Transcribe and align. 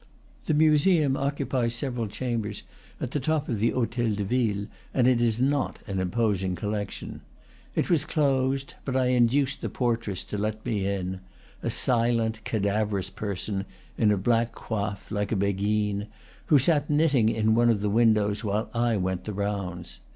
The 0.45 0.55
museum 0.55 1.15
occupies 1.15 1.75
several 1.75 2.07
chambers 2.07 2.63
at 2.99 3.11
the 3.11 3.19
top 3.19 3.47
of 3.47 3.59
the 3.59 3.69
hotel 3.69 4.11
de 4.11 4.23
ville, 4.23 4.65
and 4.95 5.07
is 5.07 5.39
not 5.39 5.77
an 5.85 5.99
imposing 5.99 6.55
collection. 6.55 7.21
It 7.75 7.87
was 7.91 8.03
closed, 8.03 8.73
but 8.83 8.95
I 8.95 9.09
induced 9.09 9.61
the 9.61 9.69
portress 9.69 10.23
to 10.23 10.39
let 10.39 10.65
me 10.65 10.87
in, 10.87 11.19
a 11.61 11.69
silent, 11.69 12.43
cadaverous 12.45 13.11
person, 13.11 13.65
in 13.95 14.09
a 14.11 14.17
black 14.17 14.55
coif, 14.55 15.11
like 15.11 15.31
a 15.31 15.35
beguine, 15.35 16.07
who 16.47 16.57
sat 16.57 16.89
knitting 16.89 17.29
in 17.29 17.53
one 17.53 17.69
of 17.69 17.81
the 17.81 17.87
windows 17.91 18.43
while 18.43 18.71
I 18.73 18.97
went 18.97 19.25
the 19.25 19.33
rounds. 19.33 19.99